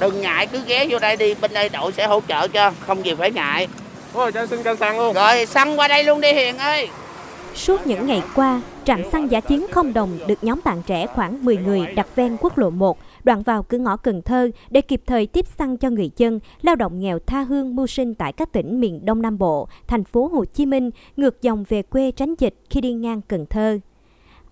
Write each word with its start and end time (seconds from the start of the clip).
đừng 0.00 0.20
ngại 0.20 0.46
cứ 0.46 0.60
ghé 0.66 0.86
vô 0.90 0.98
đây 0.98 1.16
đi 1.16 1.34
bên 1.40 1.50
đây 1.54 1.68
đội 1.68 1.92
sẽ 1.92 2.06
hỗ 2.06 2.20
trợ 2.28 2.48
cho 2.48 2.72
không 2.80 3.04
gì 3.04 3.14
phải 3.14 3.30
ngại 3.30 3.68
Ôi, 4.14 4.32
cho 4.32 4.46
xin 4.46 4.62
cân 4.62 4.76
xăng 4.76 4.98
luôn. 4.98 5.14
rồi 5.14 5.46
xăng 5.46 5.78
qua 5.78 5.88
đây 5.88 6.04
luôn 6.04 6.20
đi 6.20 6.32
Hiền 6.32 6.58
ơi 6.58 6.88
Suốt 7.54 7.86
những 7.86 8.06
ngày 8.06 8.22
qua, 8.34 8.62
trạm 8.84 9.02
xăng 9.12 9.30
giả 9.30 9.40
chiến 9.40 9.66
không 9.70 9.92
đồng 9.92 10.18
được 10.26 10.44
nhóm 10.44 10.60
bạn 10.64 10.82
trẻ 10.86 11.06
khoảng 11.06 11.44
10 11.44 11.56
người 11.56 11.86
đặt 11.96 12.06
ven 12.16 12.36
quốc 12.40 12.58
lộ 12.58 12.70
1, 12.70 12.98
đoạn 13.24 13.42
vào 13.42 13.62
cửa 13.62 13.78
ngõ 13.78 13.96
Cần 13.96 14.22
Thơ 14.22 14.50
để 14.70 14.80
kịp 14.80 15.02
thời 15.06 15.26
tiếp 15.26 15.46
xăng 15.58 15.76
cho 15.76 15.90
người 15.90 16.10
dân, 16.16 16.40
lao 16.62 16.76
động 16.76 17.00
nghèo 17.00 17.18
tha 17.18 17.42
hương 17.42 17.76
mưu 17.76 17.86
sinh 17.86 18.14
tại 18.14 18.32
các 18.32 18.52
tỉnh 18.52 18.80
miền 18.80 19.04
Đông 19.04 19.22
Nam 19.22 19.38
Bộ, 19.38 19.68
thành 19.86 20.04
phố 20.04 20.28
Hồ 20.32 20.44
Chí 20.44 20.66
Minh, 20.66 20.90
ngược 21.16 21.42
dòng 21.42 21.64
về 21.68 21.82
quê 21.82 22.10
tránh 22.10 22.34
dịch 22.38 22.54
khi 22.70 22.80
đi 22.80 22.92
ngang 22.92 23.20
Cần 23.28 23.46
Thơ. 23.46 23.78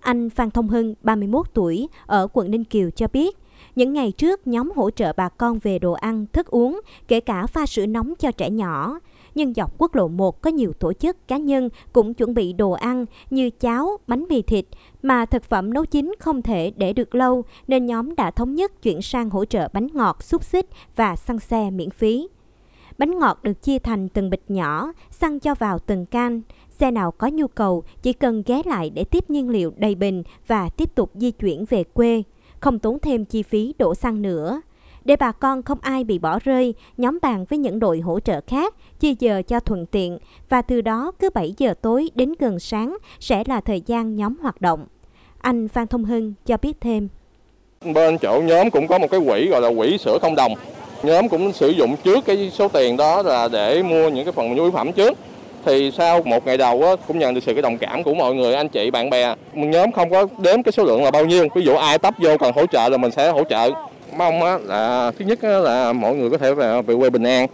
Anh 0.01 0.31
Phan 0.31 0.51
Thông 0.51 0.69
Hưng, 0.69 0.95
31 1.03 1.47
tuổi, 1.55 1.89
ở 2.07 2.29
quận 2.33 2.51
Ninh 2.51 2.65
Kiều 2.65 2.91
cho 2.91 3.07
biết, 3.13 3.37
những 3.77 3.93
ngày 3.93 4.13
trước 4.13 4.47
nhóm 4.47 4.71
hỗ 4.77 4.91
trợ 4.91 5.13
bà 5.17 5.29
con 5.29 5.59
về 5.59 5.79
đồ 5.79 5.93
ăn, 5.93 6.27
thức 6.33 6.47
uống, 6.47 6.81
kể 7.09 7.21
cả 7.21 7.47
pha 7.47 7.67
sữa 7.67 7.87
nóng 7.87 8.15
cho 8.19 8.31
trẻ 8.31 8.51
nhỏ. 8.51 8.99
Nhưng 9.35 9.55
dọc 9.55 9.79
quốc 9.79 9.95
lộ 9.95 10.09
1 10.09 10.43
có 10.43 10.51
nhiều 10.51 10.73
tổ 10.73 10.93
chức 10.93 11.29
cá 11.29 11.37
nhân 11.37 11.69
cũng 11.93 12.15
chuẩn 12.15 12.35
bị 12.35 12.53
đồ 12.53 12.71
ăn 12.71 13.05
như 13.31 13.51
cháo, 13.51 13.97
bánh 14.07 14.25
mì 14.29 14.43
thịt 14.43 14.65
mà 15.03 15.27
thực 15.27 15.45
phẩm 15.45 15.73
nấu 15.73 15.85
chín 15.85 16.15
không 16.19 16.43
thể 16.43 16.73
để 16.77 16.93
được 16.93 17.15
lâu 17.15 17.45
nên 17.69 17.87
nhóm 17.87 18.15
đã 18.15 18.31
thống 18.31 18.55
nhất 18.55 18.83
chuyển 18.83 19.03
sang 19.03 19.31
hỗ 19.31 19.45
trợ 19.45 19.69
bánh 19.73 19.87
ngọt, 19.93 20.23
xúc 20.23 20.45
xích 20.45 20.67
và 20.97 21.17
xăng 21.17 21.39
xe 21.39 21.71
miễn 21.71 21.91
phí. 21.91 22.29
Bánh 22.99 23.19
ngọt 23.19 23.39
được 23.43 23.63
chia 23.63 23.79
thành 23.79 24.09
từng 24.09 24.31
bịch 24.31 24.45
nhỏ, 24.49 24.93
xăng 25.11 25.41
cho 25.41 25.55
vào 25.55 25.79
từng 25.79 26.07
can. 26.07 26.41
Xe 26.71 26.91
nào 26.91 27.11
có 27.11 27.27
nhu 27.27 27.47
cầu 27.47 27.85
chỉ 28.03 28.13
cần 28.13 28.43
ghé 28.47 28.63
lại 28.65 28.91
để 28.91 29.05
tiếp 29.05 29.31
nhiên 29.31 29.49
liệu 29.49 29.73
đầy 29.77 29.95
bình 29.95 30.23
và 30.47 30.69
tiếp 30.69 30.95
tục 30.95 31.11
di 31.15 31.31
chuyển 31.31 31.65
về 31.65 31.85
quê, 31.85 32.23
không 32.61 32.79
tốn 32.79 32.99
thêm 32.99 33.25
chi 33.25 33.43
phí 33.43 33.75
đổ 33.79 33.95
xăng 33.95 34.23
nữa. 34.23 34.61
Để 35.05 35.17
bà 35.17 35.33
con 35.33 35.63
không 35.63 35.79
ai 35.83 36.05
bị 36.05 36.19
bỏ 36.19 36.39
rơi, 36.45 36.75
nhóm 36.97 37.19
bàn 37.23 37.45
với 37.49 37.59
những 37.59 37.79
đội 37.79 38.01
hỗ 38.01 38.21
trợ 38.21 38.41
khác, 38.47 38.75
chia 39.01 39.15
giờ 39.19 39.43
cho 39.43 39.61
thuận 39.61 39.87
tiện 39.87 40.19
và 40.49 40.63
từ 40.63 40.81
đó 40.81 41.13
cứ 41.19 41.31
7 41.35 41.55
giờ 41.59 41.75
tối 41.83 42.11
đến 42.15 42.35
gần 42.39 42.59
sáng 42.59 42.97
sẽ 43.21 43.43
là 43.47 43.61
thời 43.61 43.83
gian 43.87 44.17
nhóm 44.17 44.37
hoạt 44.43 44.61
động. 44.61 44.87
Anh 45.39 45.69
Phan 45.69 45.87
Thông 45.87 46.05
Hưng 46.05 46.35
cho 46.47 46.57
biết 46.63 46.81
thêm. 46.81 47.09
Bên 47.95 48.19
chỗ 48.19 48.43
nhóm 48.45 48.71
cũng 48.71 48.87
có 48.87 48.99
một 48.99 49.11
cái 49.11 49.21
quỹ 49.27 49.49
gọi 49.49 49.61
là 49.61 49.71
quỹ 49.77 49.99
sữa 49.99 50.19
không 50.23 50.35
đồng. 50.35 50.53
Nhóm 51.03 51.29
cũng 51.29 51.53
sử 51.53 51.69
dụng 51.69 51.97
trước 52.05 52.25
cái 52.25 52.51
số 52.55 52.69
tiền 52.69 52.97
đó 52.97 53.23
là 53.23 53.49
để 53.49 53.83
mua 53.83 54.09
những 54.09 54.25
cái 54.25 54.33
phần 54.33 54.55
nhu 54.55 54.63
yếu 54.63 54.71
phẩm 54.71 54.93
trước. 54.93 55.19
Thì 55.69 55.91
sau 55.91 56.23
một 56.25 56.47
ngày 56.47 56.57
đầu 56.57 56.83
á, 56.83 56.93
cũng 57.09 57.19
nhận 57.19 57.35
được 57.35 57.41
sự 57.47 57.53
cái 57.53 57.63
đồng 57.63 57.79
cảm 57.79 58.03
của 58.03 58.15
mọi 58.15 58.35
người, 58.35 58.55
anh 58.55 58.69
chị, 58.69 58.91
bạn 58.91 59.11
bè. 59.11 59.35
Nhóm 59.55 59.93
không 59.93 60.11
có 60.11 60.27
đếm 60.39 60.63
cái 60.63 60.73
số 60.73 60.85
lượng 60.85 61.05
là 61.05 61.11
bao 61.11 61.25
nhiêu. 61.25 61.49
Ví 61.55 61.63
dụ 61.63 61.75
ai 61.75 61.99
tấp 61.99 62.15
vô 62.19 62.37
cần 62.37 62.53
hỗ 62.55 62.67
trợ 62.67 62.89
là 62.89 62.97
mình 62.97 63.11
sẽ 63.11 63.31
hỗ 63.31 63.45
trợ. 63.45 63.71
Mong 64.17 64.43
á, 64.43 64.59
là 64.65 65.13
thứ 65.19 65.25
nhất 65.25 65.43
á, 65.43 65.59
là 65.59 65.93
mọi 65.93 66.15
người 66.15 66.31
có 66.31 66.39
thể 66.39 66.55
về, 66.55 66.83
về 66.83 66.95
quê 66.99 67.11
bình 67.11 67.23
an. 67.23 67.47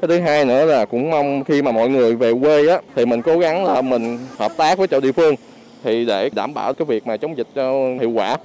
Cái 0.00 0.08
thứ 0.08 0.20
hai 0.20 0.44
nữa 0.44 0.64
là 0.64 0.84
cũng 0.84 1.10
mong 1.10 1.44
khi 1.44 1.62
mà 1.62 1.72
mọi 1.72 1.88
người 1.88 2.14
về 2.16 2.32
quê 2.42 2.68
á, 2.68 2.78
thì 2.96 3.06
mình 3.06 3.22
cố 3.22 3.38
gắng 3.38 3.64
là 3.64 3.82
mình 3.82 4.18
hợp 4.38 4.52
tác 4.56 4.78
với 4.78 4.86
chỗ 4.86 5.00
địa 5.00 5.12
phương 5.12 5.34
thì 5.84 6.04
để 6.04 6.30
đảm 6.34 6.54
bảo 6.54 6.74
cái 6.74 6.86
việc 6.86 7.06
mà 7.06 7.16
chống 7.16 7.36
dịch 7.36 7.46
cho 7.54 7.72
hiệu 8.00 8.10
quả. 8.10 8.36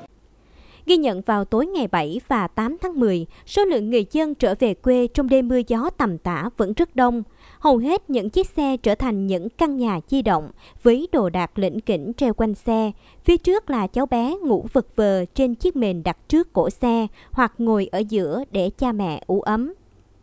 Ghi 0.87 0.97
nhận 0.97 1.21
vào 1.21 1.45
tối 1.45 1.65
ngày 1.65 1.87
7 1.87 2.21
và 2.27 2.47
8 2.47 2.77
tháng 2.81 2.99
10, 2.99 3.25
số 3.45 3.65
lượng 3.65 3.89
người 3.89 4.05
dân 4.11 4.35
trở 4.35 4.55
về 4.59 4.73
quê 4.73 5.07
trong 5.07 5.29
đêm 5.29 5.47
mưa 5.47 5.59
gió 5.67 5.89
tầm 5.97 6.17
tã 6.17 6.49
vẫn 6.57 6.73
rất 6.73 6.95
đông. 6.95 7.23
Hầu 7.59 7.77
hết 7.77 8.09
những 8.09 8.29
chiếc 8.29 8.49
xe 8.49 8.77
trở 8.77 8.95
thành 8.95 9.27
những 9.27 9.49
căn 9.49 9.77
nhà 9.77 9.99
di 10.07 10.21
động 10.21 10.51
với 10.83 11.07
đồ 11.11 11.29
đạc 11.29 11.59
lĩnh 11.59 11.79
kỉnh 11.79 12.11
treo 12.17 12.33
quanh 12.33 12.55
xe. 12.55 12.91
Phía 13.25 13.37
trước 13.37 13.69
là 13.69 13.87
cháu 13.87 14.05
bé 14.05 14.35
ngủ 14.43 14.65
vật 14.73 14.95
vờ 14.95 15.25
trên 15.25 15.55
chiếc 15.55 15.75
mền 15.75 16.03
đặt 16.03 16.17
trước 16.29 16.53
cổ 16.53 16.69
xe 16.69 17.07
hoặc 17.31 17.53
ngồi 17.57 17.87
ở 17.91 17.99
giữa 18.09 18.43
để 18.51 18.69
cha 18.77 18.91
mẹ 18.91 19.23
ủ 19.27 19.41
ấm. 19.41 19.73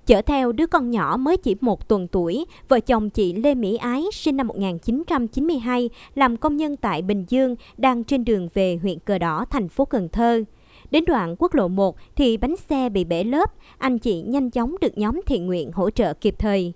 Chở 0.07 0.23
theo 0.23 0.53
đứa 0.53 0.67
con 0.67 0.91
nhỏ 0.91 1.17
mới 1.17 1.37
chỉ 1.37 1.57
một 1.61 1.89
tuần 1.89 2.09
tuổi, 2.09 2.45
vợ 2.69 2.81
chồng 2.81 3.11
chị 3.11 3.33
Lê 3.33 3.55
Mỹ 3.55 3.77
Ái 3.77 4.05
sinh 4.13 4.37
năm 4.37 4.47
1992 4.47 5.91
làm 6.15 6.37
công 6.37 6.57
nhân 6.57 6.77
tại 6.77 7.03
Bình 7.03 7.25
Dương 7.29 7.57
đang 7.77 8.05
trên 8.05 8.25
đường 8.25 8.49
về 8.55 8.79
huyện 8.83 8.99
Cờ 8.99 9.19
Đỏ, 9.19 9.45
thành 9.51 9.69
phố 9.69 9.85
Cần 9.85 10.09
Thơ. 10.09 10.45
Đến 10.95 11.05
đoạn 11.07 11.37
quốc 11.39 11.55
lộ 11.55 11.69
1 11.69 11.97
thì 12.17 12.37
bánh 12.37 12.57
xe 12.57 12.89
bị 12.89 13.05
bể 13.05 13.25
lớp, 13.25 13.53
anh 13.79 13.99
chị 13.99 14.23
nhanh 14.23 14.51
chóng 14.51 14.75
được 14.81 14.99
nhóm 14.99 15.21
thiện 15.27 15.47
nguyện 15.47 15.73
hỗ 15.73 15.91
trợ 15.91 16.15
kịp 16.15 16.35
thời. 16.39 16.73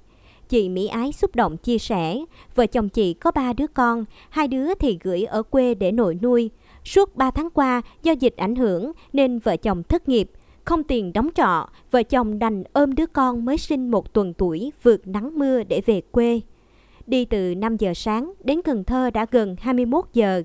Chị 0.48 0.68
Mỹ 0.68 0.86
Ái 0.86 1.12
xúc 1.12 1.36
động 1.36 1.56
chia 1.56 1.78
sẻ, 1.78 2.18
vợ 2.54 2.66
chồng 2.66 2.88
chị 2.88 3.14
có 3.14 3.30
ba 3.30 3.52
đứa 3.52 3.66
con, 3.66 4.04
hai 4.30 4.48
đứa 4.48 4.74
thì 4.74 4.98
gửi 5.02 5.24
ở 5.24 5.42
quê 5.42 5.74
để 5.74 5.92
nội 5.92 6.18
nuôi. 6.22 6.50
Suốt 6.84 7.16
3 7.16 7.30
tháng 7.30 7.50
qua, 7.50 7.82
do 8.02 8.12
dịch 8.12 8.36
ảnh 8.36 8.56
hưởng 8.56 8.92
nên 9.12 9.38
vợ 9.38 9.56
chồng 9.56 9.82
thất 9.82 10.08
nghiệp, 10.08 10.30
không 10.64 10.82
tiền 10.82 11.12
đóng 11.12 11.28
trọ, 11.34 11.68
vợ 11.90 12.02
chồng 12.02 12.38
đành 12.38 12.62
ôm 12.72 12.94
đứa 12.94 13.06
con 13.06 13.44
mới 13.44 13.58
sinh 13.58 13.90
một 13.90 14.12
tuần 14.12 14.34
tuổi 14.34 14.72
vượt 14.82 15.06
nắng 15.06 15.38
mưa 15.38 15.62
để 15.62 15.80
về 15.86 16.00
quê. 16.10 16.40
Đi 17.06 17.24
từ 17.24 17.54
5 17.54 17.76
giờ 17.76 17.94
sáng 17.94 18.32
đến 18.44 18.62
Cần 18.62 18.84
Thơ 18.84 19.10
đã 19.10 19.26
gần 19.30 19.56
21 19.60 20.04
giờ. 20.12 20.42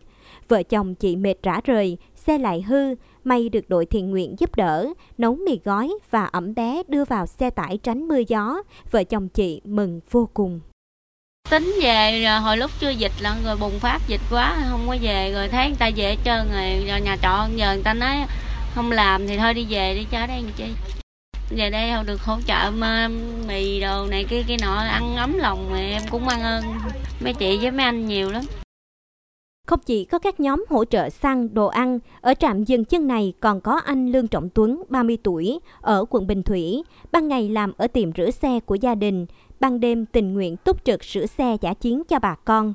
Vợ 0.47 0.63
chồng 0.63 0.95
chị 0.95 1.16
mệt 1.16 1.44
rã 1.44 1.61
rời, 1.63 1.97
xe 2.16 2.38
lại 2.38 2.61
hư, 2.61 2.95
may 3.23 3.50
được 3.50 3.69
đội 3.69 3.85
thiện 3.85 4.11
nguyện 4.11 4.35
giúp 4.39 4.56
đỡ, 4.56 4.88
nấu 5.17 5.35
mì 5.35 5.59
gói 5.63 5.94
và 6.11 6.25
ẩm 6.25 6.56
bé 6.56 6.84
đưa 6.88 7.06
vào 7.06 7.25
xe 7.25 7.50
tải 7.50 7.78
tránh 7.78 8.07
mưa 8.07 8.22
gió. 8.28 8.63
Vợ 8.91 9.03
chồng 9.03 9.29
chị 9.29 9.61
mừng 9.63 10.00
vô 10.11 10.29
cùng. 10.34 10.59
tính 11.50 11.75
về 11.81 12.23
rồi 12.23 12.39
hồi 12.39 12.57
lúc 12.57 12.72
chưa 12.79 12.89
dịch 12.89 13.11
là 13.19 13.35
rồi 13.45 13.56
bùng 13.56 13.79
phát 13.79 14.00
dịch 14.07 14.22
quá 14.31 14.57
không 14.69 14.88
có 14.88 14.97
về 15.01 15.31
rồi 15.34 15.47
thấy 15.47 15.67
người 15.67 15.78
ta 15.79 15.89
về 15.95 16.03
hết 16.03 16.17
trơn 16.25 16.47
rồi, 16.53 16.85
rồi 16.88 17.01
nhà 17.01 17.17
trọ 17.22 17.47
giờ 17.56 17.73
người 17.73 17.84
ta 17.84 17.94
nói 17.94 18.16
không 18.75 18.91
làm 18.91 19.28
thì 19.28 19.38
thôi 19.38 19.53
đi 19.53 19.66
về 19.69 19.95
đi 19.95 20.05
cho 20.11 20.28
đây 20.28 20.41
làm 20.41 20.51
chi 20.57 20.66
về 21.50 21.69
đây 21.69 21.91
không 21.95 22.05
được 22.05 22.22
hỗ 22.22 22.38
trợ 22.47 22.72
mà 22.72 23.09
mì 23.47 23.81
đồ 23.81 24.05
này 24.05 24.25
kia 24.29 24.44
kia 24.47 24.57
nọ 24.61 24.75
ăn 24.75 25.16
ấm 25.16 25.38
lòng 25.38 25.72
mà 25.72 25.78
em 25.78 26.01
cũng 26.09 26.25
mang 26.25 26.41
ơn 26.41 26.63
mấy 27.19 27.34
chị 27.34 27.57
với 27.57 27.72
mấy 27.72 27.85
anh 27.85 28.07
nhiều 28.07 28.31
lắm 28.31 28.44
không 29.68 29.79
chỉ 29.85 30.06
có 30.06 30.19
các 30.19 30.40
nhóm 30.40 30.66
hỗ 30.69 30.85
trợ 30.85 31.09
xăng, 31.09 31.53
đồ 31.53 31.68
ăn, 31.68 32.00
ở 32.22 32.34
trạm 32.34 32.63
dừng 32.63 32.85
chân 32.85 33.07
này 33.07 33.34
còn 33.40 33.62
có 33.62 33.75
anh 33.85 34.12
Lương 34.12 34.28
Trọng 34.28 34.50
Tuấn, 34.50 34.84
30 34.90 35.18
tuổi, 35.24 35.59
ở 35.81 36.06
quận 36.09 36.28
Bình 36.28 36.44
Thủy, 36.44 36.84
ban 37.12 37.28
ngày 37.28 37.50
làm 37.50 37.73
ở 37.78 37.88
tiệm 37.88 38.13
rửa 38.13 38.31
xe 38.31 38.59
của 38.59 38.75
gia 38.75 38.96
đình, 38.96 39.25
ban 39.59 39.79
đêm 39.79 40.06
tình 40.06 40.34
nguyện 40.34 40.57
túc 40.57 40.85
trực 40.85 41.03
sửa 41.03 41.25
xe 41.25 41.57
giả 41.62 41.73
chiến 41.73 42.03
cho 42.03 42.19
bà 42.19 42.35
con. 42.35 42.73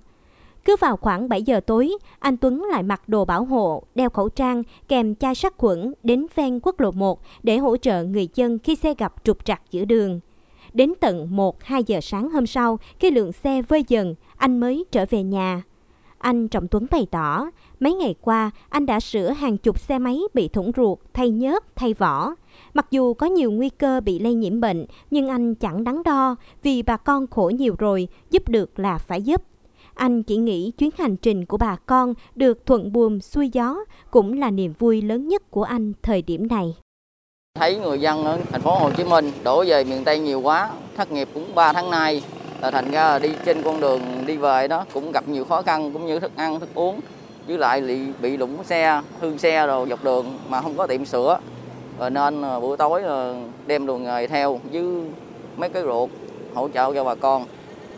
Cứ 0.65 0.77
vào 0.81 0.97
khoảng 0.97 1.29
7 1.29 1.43
giờ 1.43 1.61
tối, 1.61 1.93
anh 2.19 2.37
Tuấn 2.37 2.65
lại 2.73 2.83
mặc 2.83 3.09
đồ 3.09 3.25
bảo 3.25 3.45
hộ, 3.45 3.83
đeo 3.95 4.11
khẩu 4.11 4.29
trang, 4.29 4.63
kèm 4.89 5.15
chai 5.15 5.35
sát 5.35 5.55
khuẩn 5.57 5.95
đến 6.03 6.27
ven 6.35 6.61
quốc 6.63 6.81
lộ 6.81 6.91
1 6.91 7.21
để 7.43 7.59
hỗ 7.59 7.77
trợ 7.77 8.05
người 8.05 8.29
dân 8.35 8.59
khi 8.59 8.75
xe 8.75 8.95
gặp 8.99 9.15
trục 9.25 9.45
trặc 9.45 9.63
giữa 9.71 9.85
đường. 9.85 10.21
Đến 10.73 10.93
tận 11.01 11.29
1-2 11.37 11.83
giờ 11.87 12.01
sáng 12.03 12.31
hôm 12.31 12.47
sau, 12.47 12.79
khi 12.99 13.11
lượng 13.11 13.33
xe 13.33 13.63
vơi 13.63 13.85
dần, 13.89 14.15
anh 14.37 14.61
mới 14.61 14.85
trở 14.91 15.05
về 15.11 15.23
nhà. 15.23 15.63
Anh 16.19 16.49
Trọng 16.49 16.69
Tuấn 16.69 16.87
bày 16.91 17.07
tỏ, 17.11 17.47
mấy 17.81 17.95
ngày 17.95 18.15
qua 18.21 18.51
anh 18.69 18.87
đã 18.87 19.01
sửa 19.01 19.31
hàng 19.31 19.59
chục 19.59 19.79
xe 19.79 19.99
máy 19.99 20.21
bị 20.35 20.49
thủng 20.49 20.73
ruột, 20.77 20.99
thay 21.15 21.31
nhớt, 21.31 21.77
thay 21.77 21.95
vỏ. 21.95 22.35
Mặc 22.75 22.87
dù 22.91 23.15
có 23.15 23.27
nhiều 23.27 23.51
nguy 23.51 23.69
cơ 23.69 24.01
bị 24.01 24.19
lây 24.19 24.35
nhiễm 24.35 24.61
bệnh, 24.61 24.87
nhưng 25.11 25.29
anh 25.29 25.55
chẳng 25.55 25.85
đắn 25.85 26.03
đo 26.03 26.37
vì 26.63 26.83
bà 26.83 26.97
con 26.97 27.27
khổ 27.27 27.53
nhiều 27.55 27.75
rồi, 27.79 28.09
giúp 28.31 28.49
được 28.49 28.79
là 28.79 28.99
phải 28.99 29.23
giúp. 29.23 29.43
Anh 29.95 30.23
chỉ 30.23 30.37
nghĩ 30.37 30.71
chuyến 30.79 30.91
hành 30.99 31.17
trình 31.17 31.47
của 31.47 31.57
bà 31.57 31.77
con 31.77 32.15
được 32.35 32.67
thuận 32.67 32.93
buồm 32.93 33.21
xuôi 33.21 33.49
gió 33.49 33.77
cũng 34.11 34.39
là 34.39 34.51
niềm 34.51 34.73
vui 34.79 35.03
lớn 35.03 35.29
nhất 35.29 35.51
của 35.51 35.63
anh 35.63 35.93
thời 36.03 36.23
điểm 36.23 36.47
này. 36.47 36.75
Thấy 37.55 37.77
người 37.77 38.01
dân 38.01 38.25
ở 38.25 38.41
thành 38.51 38.61
phố 38.61 38.79
Hồ 38.79 38.91
Chí 38.97 39.05
Minh 39.05 39.33
đổ 39.45 39.65
về 39.67 39.85
miền 39.85 40.05
Tây 40.05 40.19
nhiều 40.19 40.41
quá, 40.41 40.71
thất 40.97 41.13
nghiệp 41.13 41.29
cũng 41.35 41.55
3 41.55 41.73
tháng 41.73 41.91
nay, 41.91 42.23
là 42.61 42.71
thành 42.71 42.91
ra 42.91 43.09
là 43.09 43.19
đi 43.19 43.29
trên 43.45 43.63
con 43.63 43.81
đường 43.81 44.01
đi 44.27 44.37
về 44.37 44.69
đó 44.69 44.85
cũng 44.95 45.13
gặp 45.13 45.29
nhiều 45.29 45.45
khó 45.45 45.63
khăn 45.63 45.93
cũng 45.93 46.07
như 46.07 46.21
thức 46.21 46.33
ăn, 46.37 46.61
thức 46.61 46.69
uống, 46.75 47.01
với 47.47 47.59
lại 47.59 47.81
bị, 47.81 47.99
bị 48.23 48.37
lũng 48.37 48.65
xe, 48.65 49.03
hư 49.21 49.39
xe 49.39 49.67
rồi 49.67 49.89
dọc 49.89 50.05
đường 50.05 50.39
mà 50.49 50.61
không 50.61 50.77
có 50.77 50.87
tiệm 50.87 51.05
sửa. 51.05 51.39
Rồi 51.99 52.11
nên 52.11 52.43
buổi 52.61 52.77
tối 52.77 53.03
đem 53.67 53.87
đồ 53.87 53.99
nghề 53.99 54.27
theo 54.27 54.61
với 54.73 54.85
mấy 55.57 55.69
cái 55.69 55.83
ruột 55.83 56.11
hỗ 56.55 56.69
trợ 56.69 56.95
cho 56.95 57.05
bà 57.05 57.15
con. 57.15 57.45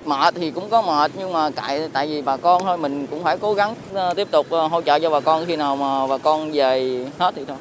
Mệt 0.05 0.35
thì 0.35 0.51
cũng 0.51 0.69
có 0.71 0.83
mệt 0.83 1.11
nhưng 1.19 1.33
mà 1.33 1.51
tại 1.51 1.89
tại 1.93 2.07
vì 2.07 2.23
bà 2.23 2.37
con 2.37 2.63
thôi 2.63 2.79
mình 2.79 3.07
cũng 3.07 3.23
phải 3.23 3.39
cố 3.39 3.55
gắng 3.55 3.75
ờ, 3.93 4.15
tiếp 4.15 4.29
tục 4.31 4.47
ờ, 4.51 4.67
hỗ 4.67 4.83
trợ 4.83 4.99
cho 4.99 5.11
bà 5.11 5.21
con 5.21 5.45
khi 5.47 5.57
nào 5.57 5.77
mà 5.77 6.07
bà 6.07 6.19
con 6.19 6.51
về 6.53 7.07
hết 7.19 7.35
thì 7.37 7.45
thôi. 7.45 7.57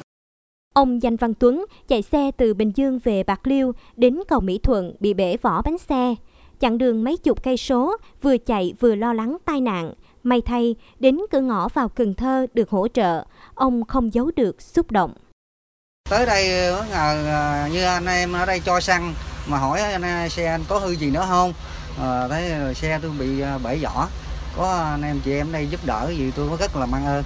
Ông 0.74 1.02
Danh 1.02 1.16
Văn 1.16 1.34
Tuấn 1.34 1.64
chạy 1.88 2.02
xe 2.02 2.30
từ 2.36 2.54
Bình 2.54 2.72
Dương 2.74 2.98
về 3.04 3.22
Bạc 3.22 3.46
Liêu 3.46 3.72
đến 3.96 4.20
cầu 4.28 4.40
Mỹ 4.40 4.58
Thuận 4.58 4.94
bị 5.00 5.14
bể 5.14 5.36
vỏ 5.42 5.62
bánh 5.62 5.78
xe. 5.78 6.14
Chặng 6.60 6.78
đường 6.78 7.04
mấy 7.04 7.16
chục 7.16 7.42
cây 7.42 7.56
số, 7.56 7.96
vừa 8.22 8.38
chạy 8.38 8.74
vừa 8.80 8.94
lo 8.94 9.12
lắng 9.12 9.36
tai 9.44 9.60
nạn. 9.60 9.92
May 10.22 10.40
thay, 10.40 10.76
đến 10.98 11.18
cửa 11.30 11.40
ngõ 11.40 11.68
vào 11.68 11.88
Cần 11.88 12.14
Thơ 12.14 12.46
được 12.54 12.70
hỗ 12.70 12.88
trợ, 12.88 13.24
ông 13.54 13.84
không 13.84 14.14
giấu 14.14 14.30
được 14.36 14.62
xúc 14.62 14.90
động. 14.90 15.14
tới 16.10 16.26
đây 16.26 16.72
bất 16.72 16.84
ngờ 16.90 17.24
à, 17.26 17.68
như 17.72 17.84
anh 17.84 18.06
em 18.06 18.32
ở 18.32 18.46
đây 18.46 18.60
cho 18.64 18.80
xăng 18.80 19.14
mà 19.46 19.58
hỏi 19.58 19.80
anh 19.80 20.02
à, 20.02 20.28
xe 20.28 20.46
anh 20.46 20.64
có 20.68 20.78
hư 20.78 20.90
gì 20.90 21.10
nữa 21.10 21.26
không 21.28 21.52
à, 22.00 22.28
thấy 22.28 22.74
xe 22.74 22.98
tôi 23.02 23.10
bị 23.18 23.42
bể 23.64 23.76
vỏ 23.82 24.08
có 24.56 24.72
anh 24.72 25.02
em 25.02 25.20
chị 25.24 25.32
em 25.32 25.52
đây 25.52 25.66
giúp 25.66 25.80
đỡ 25.86 26.12
gì 26.16 26.32
tôi 26.36 26.48
rất 26.60 26.76
là 26.76 26.86
mang 26.86 27.06
ơn 27.06 27.24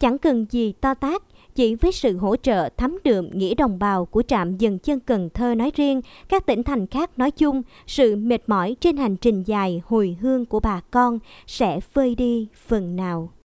Chẳng 0.00 0.18
cần 0.18 0.46
gì 0.50 0.72
to 0.80 0.94
tát, 0.94 1.22
chỉ 1.60 1.74
với 1.74 1.92
sự 1.92 2.16
hỗ 2.16 2.36
trợ 2.36 2.68
thấm 2.76 2.98
đượm 3.04 3.30
nghĩa 3.32 3.54
đồng 3.54 3.78
bào 3.78 4.06
của 4.06 4.22
trạm 4.22 4.56
dừng 4.56 4.78
chân 4.78 5.00
Cần 5.00 5.28
Thơ 5.34 5.54
nói 5.54 5.72
riêng, 5.74 6.00
các 6.28 6.46
tỉnh 6.46 6.62
thành 6.62 6.86
khác 6.86 7.18
nói 7.18 7.30
chung, 7.30 7.62
sự 7.86 8.16
mệt 8.16 8.42
mỏi 8.46 8.76
trên 8.80 8.96
hành 8.96 9.16
trình 9.16 9.42
dài 9.42 9.82
hồi 9.84 10.16
hương 10.20 10.46
của 10.46 10.60
bà 10.60 10.80
con 10.90 11.18
sẽ 11.46 11.80
phơi 11.80 12.14
đi 12.14 12.48
phần 12.66 12.96
nào. 12.96 13.30